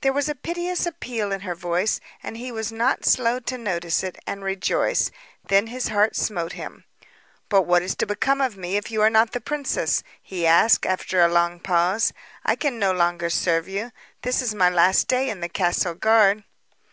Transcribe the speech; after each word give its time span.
There 0.00 0.12
was 0.12 0.28
a 0.28 0.34
piteous 0.34 0.84
appeal 0.84 1.30
in 1.30 1.42
her 1.42 1.54
voice 1.54 2.00
and 2.24 2.36
he 2.36 2.50
was 2.50 2.72
not 2.72 3.04
slow 3.04 3.38
to 3.38 3.56
notice 3.56 4.02
it 4.02 4.18
and 4.26 4.42
rejoice. 4.42 5.12
Then 5.46 5.68
his 5.68 5.86
heart 5.86 6.16
smote 6.16 6.54
him. 6.54 6.86
"But 7.48 7.62
what 7.62 7.80
is 7.80 7.94
to 7.98 8.04
become 8.06 8.40
of 8.40 8.56
me 8.56 8.76
if 8.76 8.90
you 8.90 9.00
are 9.00 9.08
not 9.10 9.30
the 9.30 9.40
princess?" 9.40 10.02
he 10.20 10.44
asked 10.44 10.84
after 10.86 11.20
a 11.20 11.28
long 11.32 11.60
pause. 11.60 12.12
"I 12.44 12.56
can 12.56 12.80
no 12.80 12.90
longer 12.90 13.30
serve 13.30 13.68
you. 13.68 13.92
This 14.22 14.42
is 14.42 14.56
my 14.56 14.70
last 14.70 15.06
day 15.06 15.30
in 15.30 15.38
the 15.38 15.48
castle 15.48 15.94
guard." 15.94 16.42